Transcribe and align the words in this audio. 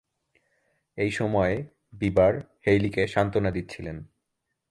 এই 0.97 1.11
সময়ে 1.11 1.55
বিবার 1.93 2.33
হেইলিকে 2.65 3.03
সান্ত্বনা 3.07 3.51
দিচ্ছিলেন। 3.51 3.97